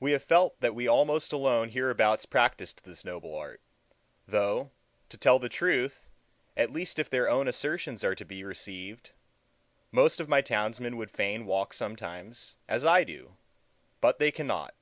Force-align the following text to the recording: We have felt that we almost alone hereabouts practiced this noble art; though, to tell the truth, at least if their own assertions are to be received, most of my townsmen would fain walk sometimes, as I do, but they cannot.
We 0.00 0.12
have 0.12 0.22
felt 0.22 0.58
that 0.62 0.74
we 0.74 0.88
almost 0.88 1.30
alone 1.30 1.68
hereabouts 1.68 2.24
practiced 2.24 2.84
this 2.84 3.04
noble 3.04 3.34
art; 3.36 3.60
though, 4.26 4.70
to 5.10 5.18
tell 5.18 5.38
the 5.38 5.50
truth, 5.50 6.08
at 6.56 6.72
least 6.72 6.98
if 6.98 7.10
their 7.10 7.28
own 7.28 7.46
assertions 7.46 8.02
are 8.02 8.14
to 8.14 8.24
be 8.24 8.44
received, 8.44 9.10
most 9.90 10.20
of 10.20 10.28
my 10.30 10.40
townsmen 10.40 10.96
would 10.96 11.10
fain 11.10 11.44
walk 11.44 11.74
sometimes, 11.74 12.56
as 12.66 12.82
I 12.86 13.04
do, 13.04 13.36
but 14.00 14.18
they 14.18 14.30
cannot. 14.32 14.74